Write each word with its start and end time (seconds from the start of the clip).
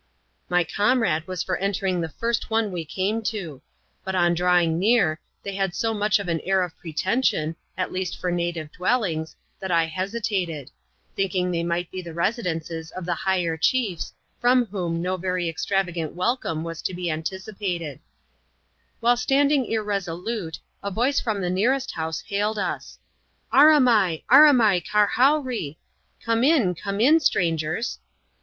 My 0.49 0.63
comrade 0.63 1.27
was 1.27 1.43
for 1.43 1.57
entering 1.57 2.01
the 2.01 2.09
first 2.09 2.49
one 2.49 2.71
we 2.71 2.83
came 2.85 3.21
to; 3.25 3.61
but, 4.03 4.15
on 4.15 4.33
drawing 4.33 4.79
near, 4.79 5.19
they 5.43 5.53
had 5.53 5.75
so 5.75 5.93
much 5.93 6.17
of 6.17 6.27
an 6.27 6.39
air 6.39 6.63
of 6.63 6.75
pretension, 6.79 7.55
at 7.77 7.91
least 7.91 8.19
for 8.19 8.31
native 8.31 8.71
dwellings, 8.71 9.35
that 9.59 9.69
I 9.69 9.85
hesitated; 9.85 10.71
thinking 11.15 11.51
they 11.51 11.61
might 11.61 11.91
be 11.91 12.01
the 12.01 12.15
residences 12.15 12.89
of 12.89 13.05
the 13.05 13.13
higher 13.13 13.55
ehiefe, 13.59 14.11
from 14.39 14.65
whom 14.65 15.03
no 15.03 15.17
very 15.17 15.47
ex 15.47 15.67
travagaxit 15.67 16.15
welconxe 16.15 16.63
was 16.63 16.81
to 16.81 16.93
\)e 16.99 17.05
asx^d^^\ft^» 17.05 17.59
CTAP. 17.59 17.99
Lxxm.] 17.99 17.99
CUB 18.01 18.01
RECEPTION 18.01 18.01
IN 18.01 18.01
PARTOOWTB. 18.01 18.01
281 18.01 18.01
While 19.01 19.17
standing 19.17 19.65
irresolute, 19.67 20.59
a 20.81 20.89
voice 20.89 21.27
&om 21.27 21.41
the 21.41 21.49
nearest 21.51 21.91
house 21.91 22.21
hailed 22.21 22.57
us:" 22.57 22.97
Aramai! 23.53 24.23
aramai, 24.31 24.81
karhowree!" 24.83 25.75
("Come 26.25 26.43
in! 26.43 26.73
crane 26.73 26.99
in, 27.01 27.19
strangers!") 27.19 27.99